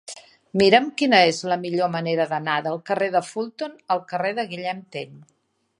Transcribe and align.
Mira'm 0.61 0.87
quina 1.01 1.19
és 1.33 1.41
la 1.51 1.57
millor 1.65 1.91
manera 1.97 2.27
d'anar 2.33 2.57
del 2.69 2.81
carrer 2.89 3.11
de 3.17 3.25
Fulton 3.29 3.77
al 3.97 4.05
carrer 4.15 4.35
de 4.41 4.49
Guillem 4.55 4.83
Tell. 4.97 5.19